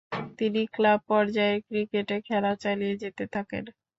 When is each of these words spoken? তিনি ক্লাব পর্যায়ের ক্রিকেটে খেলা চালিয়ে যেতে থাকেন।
তিনি 0.39 0.61
ক্লাব 0.75 0.99
পর্যায়ের 1.09 1.59
ক্রিকেটে 1.67 2.17
খেলা 2.27 2.51
চালিয়ে 2.63 2.95
যেতে 3.03 3.23
থাকেন। 3.35 3.63